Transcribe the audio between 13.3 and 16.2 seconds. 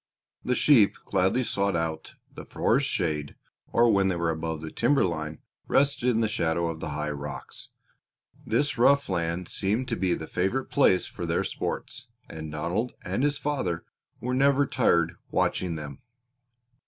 father were never tired watching them.